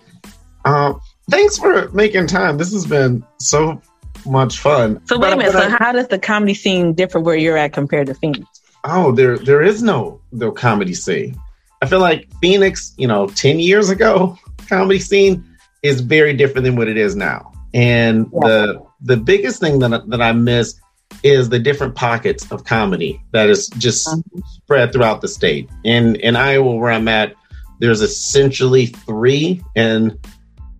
[0.65, 2.58] Um, thanks for making time.
[2.58, 3.82] This has been so
[4.26, 5.06] much fun.
[5.06, 5.54] So wait a minute.
[5.54, 8.46] So I, how does the comedy scene differ where you're at compared to Phoenix?
[8.84, 11.39] Oh, there there is no no comedy scene.
[11.82, 15.43] I feel like Phoenix, you know, ten years ago, comedy scene
[15.84, 17.52] is very different than what it is now.
[17.74, 18.39] And yeah.
[18.41, 20.80] the the biggest thing that that I miss
[21.22, 24.39] is the different pockets of comedy that is just mm-hmm.
[24.46, 25.69] spread throughout the state.
[25.84, 27.36] In in Iowa, where I'm at,
[27.80, 30.17] there's essentially three, and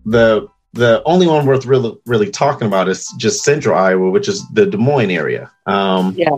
[0.04, 4.46] the the only one worth really really talking about is just Central Iowa, which is
[4.50, 5.50] the Des Moines area.
[5.66, 6.36] Um, yeah.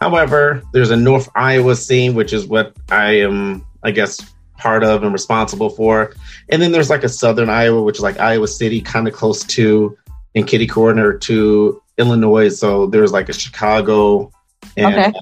[0.00, 4.20] However, there's a North Iowa scene, which is what I am, I guess,
[4.56, 6.14] part of and responsible for.
[6.48, 9.44] And then there's like a Southern Iowa, which is like Iowa City, kind of close
[9.44, 9.96] to
[10.34, 14.32] in kitty corner to Illinois, so there's like a Chicago
[14.76, 15.12] and okay.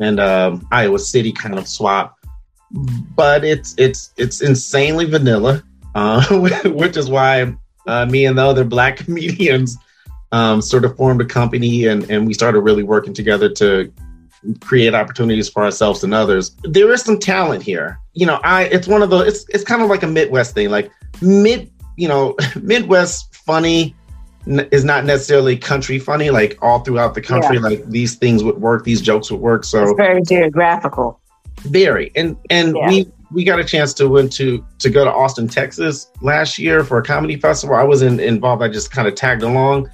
[0.00, 2.16] and um, Iowa City kind of swap.
[2.70, 5.62] But it's it's it's insanely vanilla,
[5.94, 6.22] uh,
[6.64, 7.54] which is why
[7.86, 9.78] uh, me and the other black comedians
[10.32, 13.90] um, sort of formed a company and and we started really working together to
[14.60, 16.56] create opportunities for ourselves and others.
[16.62, 17.98] There is some talent here.
[18.14, 20.70] You know, I it's one of the it's it's kind of like a Midwest thing,
[20.70, 23.94] like mid you know Midwest funny
[24.46, 26.30] is not necessarily country funny.
[26.30, 27.62] Like all throughout the country, yeah.
[27.62, 29.64] like these things would work, these jokes would work.
[29.64, 31.20] So it's very geographical.
[31.62, 32.88] Very, and and yeah.
[32.88, 36.84] we we got a chance to went to to go to Austin, Texas last year
[36.84, 37.76] for a comedy festival.
[37.76, 38.62] I was in, involved.
[38.62, 39.90] I just kind of tagged along,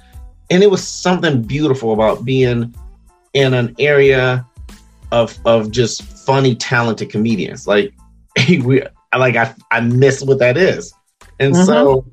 [0.49, 2.73] and it was something beautiful about being
[3.35, 4.43] in an area
[5.11, 7.67] of of just funny, talented comedians.
[7.67, 7.93] Like
[8.63, 8.81] we,
[9.15, 10.91] like I I miss what that is,
[11.39, 11.65] and mm-hmm.
[11.65, 12.05] so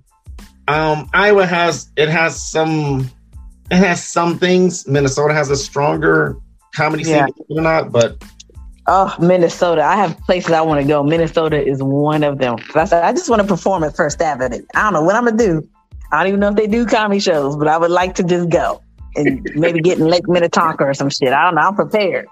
[0.68, 3.10] um, Iowa has it has some
[3.70, 4.86] it has some things.
[4.86, 6.36] Minnesota has a stronger
[6.74, 7.26] comedy scene yeah.
[7.48, 8.22] or not, but
[8.88, 9.80] Oh, Minnesota.
[9.84, 11.04] I have places I want to go.
[11.04, 12.56] Minnesota is one of them.
[12.74, 14.60] I said, I just want to perform at First Avenue.
[14.74, 15.68] I don't know what I'm going to do.
[16.10, 18.48] I don't even know if they do comedy shows, but I would like to just
[18.48, 18.82] go
[19.16, 21.32] and maybe getting Lake Minnetonka or some shit.
[21.32, 21.62] I don't know.
[21.62, 22.26] I'm prepared.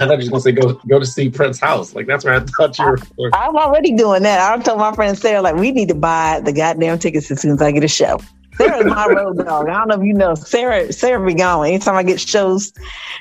[0.00, 1.94] I thought you were gonna say go go to see Prince's house.
[1.94, 3.30] Like that's where I thought you were.
[3.34, 4.40] I, am already doing that.
[4.40, 7.52] I told my friend Sarah like we need to buy the goddamn tickets as soon
[7.52, 8.18] as I get a show.
[8.56, 9.68] Sarah's my road dog.
[9.68, 10.92] I don't know if you know Sarah.
[10.92, 12.72] Sarah be gone anytime I get shows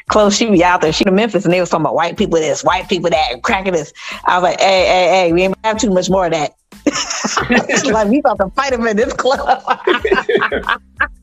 [0.10, 0.36] close.
[0.36, 0.92] She be out there.
[0.92, 3.74] She in Memphis, and they was talking about white people this, white people that, cracking
[3.74, 3.94] this.
[4.26, 6.56] I was like, hey, hey, hey, we ain't have too much more of that.
[7.92, 9.64] like we about to fight him in this club.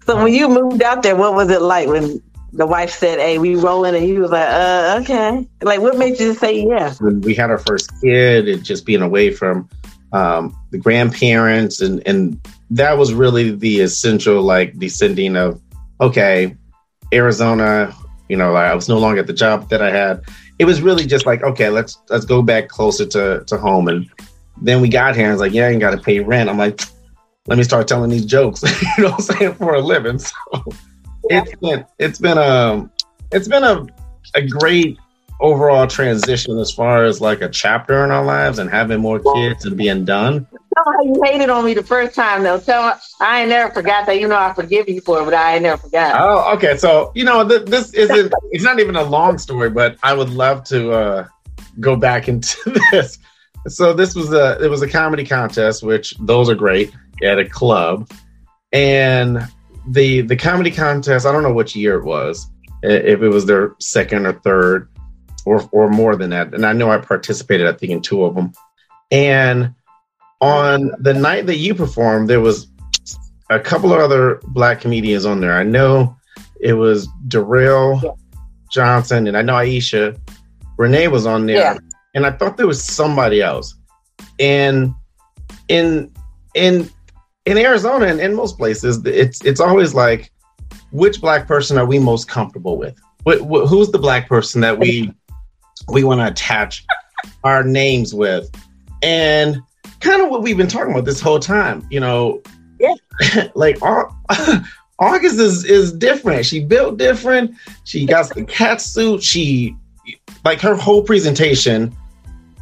[0.09, 2.23] so when you moved out there, what was it like when
[2.55, 6.19] the wife said, "Hey, we rolling," and he was like, "Uh, okay." Like, what made
[6.19, 6.95] you say yeah?
[6.99, 9.69] When we had our first kid, and just being away from
[10.15, 12.41] um, the grandparents, and and
[12.71, 15.61] that was really the essential, like descending of,
[16.01, 16.57] okay,
[17.13, 17.95] Arizona.
[18.31, 20.23] You know, I was no longer at the job that I had.
[20.59, 23.89] It was really just like, okay, let's let's go back closer to to home.
[23.89, 24.11] And
[24.63, 26.49] then we got here, and it's like, yeah, I ain't got to pay rent.
[26.49, 26.81] I'm like,
[27.49, 28.63] let me start telling these jokes.
[28.99, 30.19] you know, what I'm saying for a living.
[30.19, 30.35] So
[31.25, 32.93] it's been it's been a um,
[33.33, 33.87] it's been a
[34.35, 34.99] a great
[35.41, 39.65] overall transition as far as like a chapter in our lives and having more kids
[39.65, 40.47] and being done.
[40.75, 42.61] Tell how you hated on me the first time though.
[42.61, 44.21] Tell me, I ain't never forgot that.
[44.21, 46.21] You know I forgive you for it, but I ain't never forgot.
[46.21, 46.77] Oh, okay.
[46.77, 48.33] So you know th- this isn't.
[48.51, 51.29] it's not even a long story, but I would love to uh,
[51.81, 53.19] go back into this.
[53.69, 57.49] So this was a it was a comedy contest, which those are great at a
[57.49, 58.11] club,
[58.73, 59.47] and
[59.89, 61.27] the the comedy contest.
[61.27, 62.51] I don't know which year it was,
[62.83, 64.89] if it was their second or third.
[65.47, 66.53] or or more than that.
[66.53, 68.53] And I know I participated, I think, in two of them.
[69.11, 69.75] And
[70.41, 72.69] on the night that you performed, there was
[73.49, 75.55] a couple of other black comedians on there.
[75.55, 76.17] I know
[76.61, 78.19] it was Darrell.
[78.71, 80.19] Johnson, and I know Aisha.
[80.77, 81.79] Renee was on there, yeah.
[82.15, 83.75] and I thought there was somebody else.
[84.39, 84.95] And
[85.69, 86.13] in
[86.55, 86.91] in
[87.49, 90.31] in Arizona and in most places, it's it's always like,
[90.93, 92.99] which black person are we most comfortable with?
[93.23, 95.11] What, what, who's the black person that we
[95.89, 96.85] we want to attach
[97.45, 98.51] our names with?
[99.03, 99.63] And
[100.01, 102.43] kind of what we've been talking about this whole time, you know,
[102.79, 102.95] yeah.
[103.55, 103.79] like
[104.99, 106.45] August is is different.
[106.45, 107.55] She built different.
[107.85, 109.23] She got the cat suit.
[109.23, 109.75] She
[110.45, 111.97] like her whole presentation.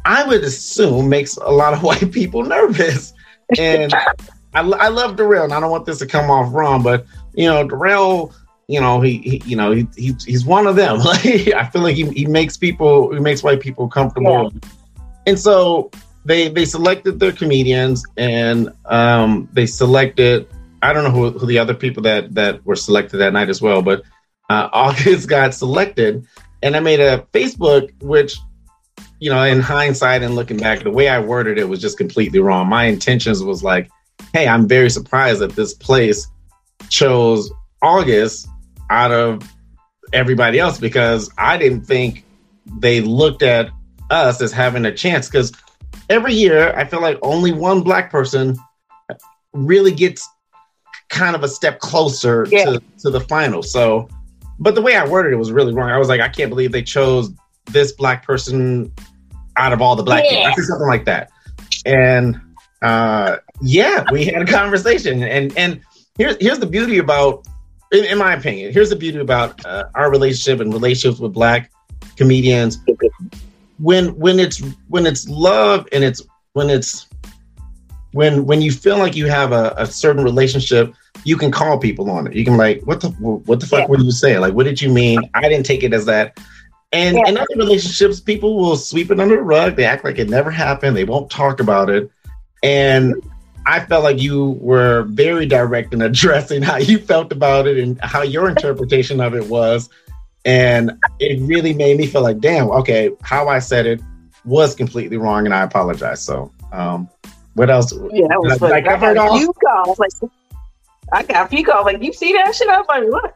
[0.05, 3.13] I would assume makes a lot of white people nervous.
[3.57, 3.93] And
[4.53, 7.47] I, I love Darrell, and I don't want this to come off wrong, but you
[7.47, 8.33] know, Darrell,
[8.67, 10.99] you know, he, he you know, he, he, he's one of them.
[11.03, 14.51] Like I feel like he, he makes people, he makes white people comfortable.
[14.53, 14.69] Yeah.
[15.27, 15.91] And so
[16.25, 20.47] they they selected their comedians, and um, they selected.
[20.81, 23.61] I don't know who, who the other people that that were selected that night as
[23.61, 24.03] well, but
[24.49, 26.25] uh, August got selected,
[26.61, 28.37] and I made a Facebook, which
[29.19, 32.39] you know, in hindsight and looking back, the way I worded it was just completely
[32.39, 32.67] wrong.
[32.67, 33.89] My intentions was like,
[34.33, 36.27] hey, I'm very surprised that this place
[36.89, 37.51] chose
[37.81, 38.47] August
[38.89, 39.41] out of
[40.13, 42.23] everybody else because I didn't think
[42.65, 43.69] they looked at
[44.09, 45.27] us as having a chance.
[45.27, 45.51] Because
[46.09, 48.57] every year, I feel like only one black person
[49.53, 50.27] really gets
[51.09, 52.65] kind of a step closer yeah.
[52.65, 53.63] to, to the final.
[53.63, 54.09] So,
[54.59, 55.89] but the way I worded it was really wrong.
[55.89, 57.31] I was like, I can't believe they chose
[57.65, 58.91] this black person
[59.55, 60.49] out of all the black yeah.
[60.49, 60.63] people.
[60.63, 61.29] something like that.
[61.85, 62.39] And
[62.81, 65.23] uh, yeah, we had a conversation.
[65.23, 65.81] And and
[66.17, 67.47] here's here's the beauty about,
[67.91, 71.71] in, in my opinion, here's the beauty about uh, our relationship and relationships with black
[72.15, 72.77] comedians.
[73.79, 76.21] When when it's when it's love and it's
[76.53, 77.07] when it's
[78.13, 80.93] when when you feel like you have a, a certain relationship,
[81.23, 82.33] you can call people on it.
[82.33, 83.87] You can like, what the what the fuck yeah.
[83.87, 84.41] were you saying?
[84.41, 85.19] Like, what did you mean?
[85.33, 86.39] I didn't take it as that.
[86.93, 87.27] And yeah.
[87.27, 89.75] in other relationships, people will sweep it under the rug.
[89.75, 90.95] They act like it never happened.
[90.95, 92.09] They won't talk about it.
[92.63, 93.15] And
[93.69, 97.99] I felt like you were very direct in addressing how you felt about it and
[98.01, 99.89] how your interpretation of it was.
[100.45, 104.01] And it really made me feel like, damn, okay, how I said it
[104.45, 106.23] was completely wrong, and I apologize.
[106.23, 107.09] So, um,
[107.55, 107.91] what else?
[107.91, 109.99] Yeah, that was like, I, like, I heard a few calls.
[109.99, 110.11] Like,
[111.11, 111.83] I got a few calls.
[111.85, 112.69] Like, you see that shit?
[112.69, 113.35] I was like, what?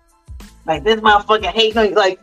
[0.66, 1.96] Like, this motherfucker hating.
[1.96, 2.22] Like,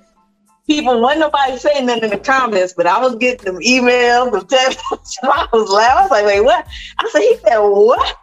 [0.69, 4.45] people, wasn't nobody saying nothing in the comments, but I was getting them emails, the
[4.45, 5.19] texts.
[5.23, 5.99] I was laughing.
[5.99, 6.67] I was like, wait, what?
[6.99, 8.17] I said, he said, what?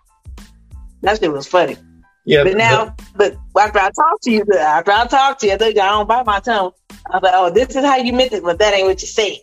[1.02, 1.76] That shit was funny.
[2.26, 2.44] Yeah.
[2.44, 5.78] But now, but after I talked to you, after I talked to you, I think
[5.78, 6.72] I don't bite my tongue.
[7.12, 9.08] I was like, oh, this is how you meant it, but that ain't what you
[9.08, 9.38] said.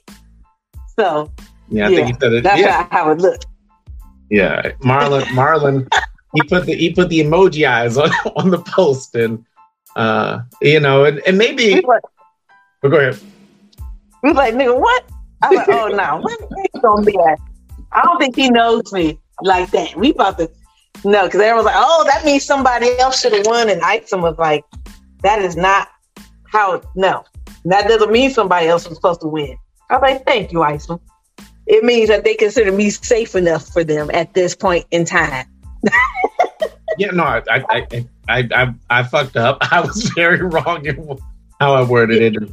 [0.98, 1.30] So,
[1.68, 2.44] yeah, I yeah, think he said it.
[2.44, 2.88] That's yeah.
[2.90, 3.46] how it looked.
[4.30, 5.92] Yeah, Marlon, Marlon,
[6.34, 9.44] he put the he put the emoji eyes on on the post, and
[9.94, 11.82] uh, you know, and, and maybe
[12.82, 13.18] but go ahead.
[14.24, 15.04] He's like, nigga, what?
[15.42, 17.38] I'm like, oh no, what gonna be that?
[17.92, 19.96] I don't think he knows me like that.
[19.96, 20.50] We about to
[21.04, 24.36] no, because everyone's like, oh, that means somebody else should have won, and Isom was
[24.38, 24.64] like,
[25.22, 25.88] that is not
[26.44, 26.82] how.
[26.94, 27.24] No,
[27.64, 29.56] that doesn't mean somebody else was supposed to win.
[29.90, 31.00] I was like, thank you, Isom.
[31.66, 35.46] It means that they consider me safe enough for them at this point in time.
[36.98, 39.58] yeah, no, I, I, I, I, I, I fucked up.
[39.72, 41.18] I was very wrong in
[41.60, 42.50] how I worded it.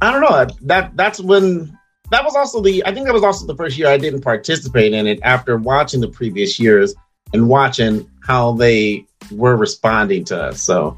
[0.00, 0.46] I don't know.
[0.62, 1.76] That that's when
[2.10, 4.92] that was also the I think that was also the first year I didn't participate
[4.92, 6.94] in it after watching the previous years
[7.32, 10.62] and watching how they were responding to us.
[10.62, 10.96] So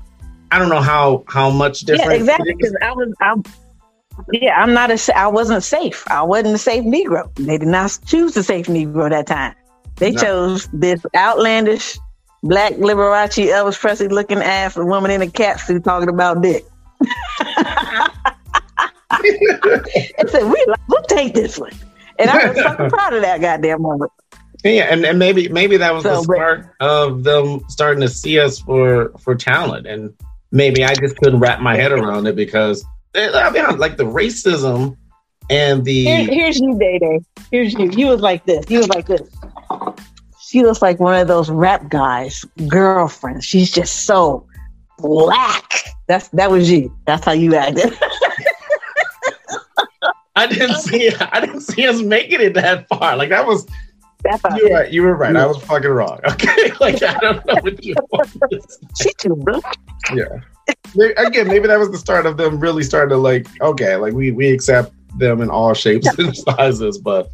[0.51, 2.11] I don't know how how much different.
[2.11, 2.55] Yeah, exactly.
[2.55, 3.37] Because I was, I,
[4.33, 5.17] yeah, I'm not a.
[5.17, 6.05] I wasn't safe.
[6.09, 7.33] I wasn't a safe Negro.
[7.37, 9.55] They did not choose a safe Negro that time.
[9.97, 10.21] They no.
[10.21, 11.99] chose this outlandish
[12.43, 16.65] black Liberace Elvis Presley looking ass a woman in a cat suit talking about dick.
[20.19, 21.73] and said, we, we'll take this one.
[22.19, 24.13] And I was fucking proud of that goddamn moment.
[24.63, 28.09] Yeah, and, and maybe maybe that was so, the start but, of them starting to
[28.09, 30.13] see us for for talent, and
[30.53, 34.05] maybe I just couldn't wrap my head around it because eh, I mean, like the
[34.05, 34.99] racism
[35.49, 37.21] and the Here, here's you, Day Day.
[37.51, 37.89] Here's you.
[37.89, 38.67] He was like this.
[38.69, 39.23] He was like this.
[40.41, 43.47] She looks like one of those rap guys' girlfriends.
[43.47, 44.47] She's just so
[44.99, 45.85] black.
[46.07, 46.95] That's that was you.
[47.07, 47.97] That's how you acted.
[50.41, 53.17] I didn't see I didn't see us making it that far.
[53.17, 53.67] Like that was
[54.57, 54.93] you were right.
[54.93, 55.37] You were right.
[55.37, 56.21] I was fucking wrong.
[56.31, 58.31] Okay, like I don't know what you want.
[59.01, 59.61] She too, bro.
[60.15, 60.41] Yeah.
[61.17, 63.47] Again, maybe that was the start of them really starting to like.
[63.61, 67.31] Okay, like we we accept them in all shapes and sizes, but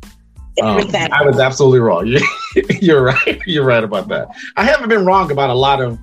[0.63, 2.07] um, I was absolutely wrong.
[2.81, 3.41] You're right.
[3.47, 4.29] You're right about that.
[4.57, 5.99] I haven't been wrong about a lot of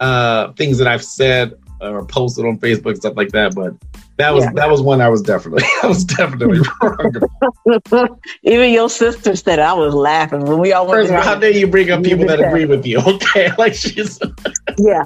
[0.00, 3.74] uh, things that I've said or posted on Facebook stuff like that, but
[4.16, 4.52] that was yeah.
[4.52, 8.18] that was one I was definitely I was definitely wrong.
[8.42, 11.08] Even your sister said I was laughing when we all went.
[11.08, 12.98] First how dare you bring up people that agree with you?
[13.00, 14.18] Okay, like she's
[14.78, 15.04] yeah.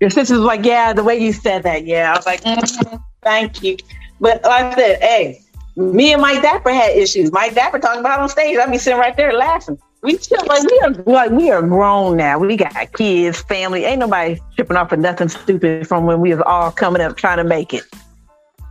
[0.00, 2.96] Your sister was like, "Yeah, the way you said that, yeah." I was like, mm-hmm,
[3.22, 3.76] "Thank you,"
[4.20, 5.40] but like I said, "Hey,
[5.76, 7.32] me and Mike Dapper had issues.
[7.32, 8.58] Mike Dapper talking about on stage.
[8.58, 9.78] I'd be sitting right there laughing.
[10.02, 12.38] We chill like we are like we are grown now.
[12.38, 13.84] We got kids, family.
[13.84, 17.36] Ain't nobody tripping off for nothing stupid from when we was all coming up trying
[17.36, 17.84] to make it.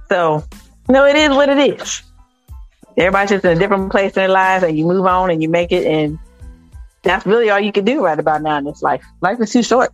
[0.10, 0.44] So,
[0.90, 2.04] no, it is what it is.
[2.98, 5.48] Everybody's just in a different place in their lives, and you move on and you
[5.48, 6.20] make it, and
[7.02, 9.04] that's really all you can do right about now in this life.
[9.22, 9.94] Life is too short.